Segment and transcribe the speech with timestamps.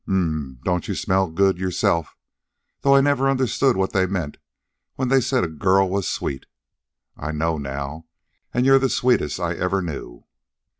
[0.07, 0.59] "Um um m m m!
[0.63, 2.17] Don't you smell good yourself,
[2.81, 2.95] though!
[2.95, 4.37] I never understood what they meant
[4.95, 6.47] when they said a girl was sweet.
[7.15, 8.07] I know, now.
[8.51, 10.23] And you're the sweetest I ever knew."